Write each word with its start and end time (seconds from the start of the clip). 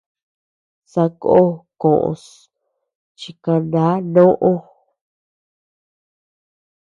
Sakó 0.91 1.37
kos 1.81 2.21
chi 3.19 3.31
kana 3.43 3.83
noʼo. 4.13 4.51